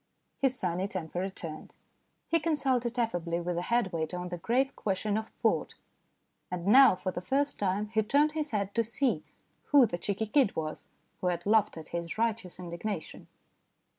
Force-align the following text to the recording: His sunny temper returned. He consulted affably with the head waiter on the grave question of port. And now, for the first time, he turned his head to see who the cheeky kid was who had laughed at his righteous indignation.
His 0.39 0.57
sunny 0.57 0.87
temper 0.87 1.19
returned. 1.19 1.75
He 2.27 2.39
consulted 2.39 2.97
affably 2.97 3.39
with 3.39 3.55
the 3.55 3.61
head 3.61 3.93
waiter 3.93 4.17
on 4.17 4.29
the 4.29 4.39
grave 4.39 4.75
question 4.75 5.15
of 5.15 5.29
port. 5.43 5.75
And 6.49 6.65
now, 6.65 6.95
for 6.95 7.11
the 7.11 7.21
first 7.21 7.59
time, 7.59 7.89
he 7.89 8.01
turned 8.01 8.31
his 8.31 8.49
head 8.49 8.73
to 8.73 8.83
see 8.83 9.23
who 9.65 9.85
the 9.85 9.99
cheeky 9.99 10.25
kid 10.25 10.55
was 10.55 10.87
who 11.19 11.27
had 11.27 11.45
laughed 11.45 11.77
at 11.77 11.89
his 11.89 12.17
righteous 12.17 12.59
indignation. 12.59 13.27